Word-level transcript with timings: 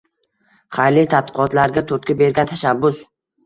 Xayrli 0.77 1.03
tadqiqotlarga 1.11 1.87
turtki 1.95 2.19
bergan 2.25 2.53
tashabbus 2.57 3.07